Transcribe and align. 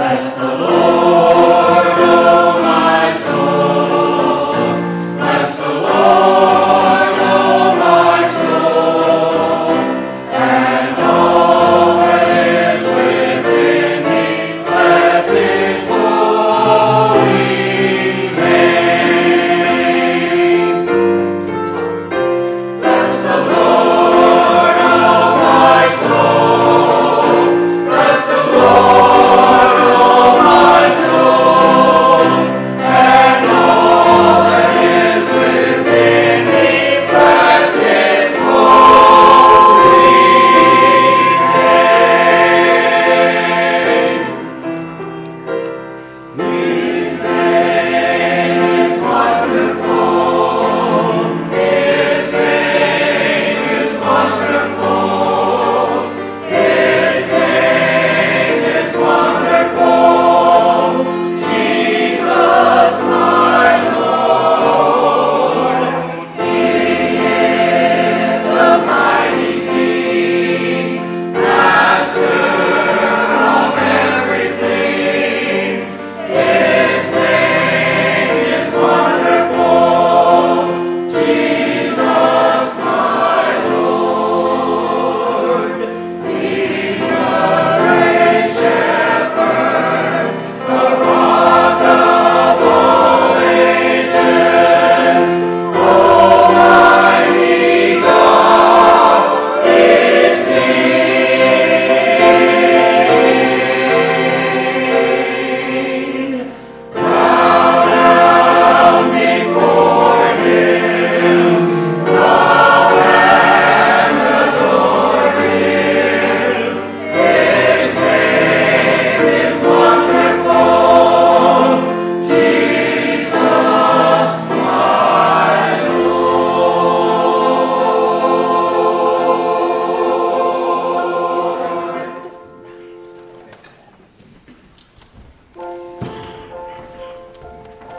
Bless 0.00 0.34
the 0.34 0.44
Lord. 0.56 1.09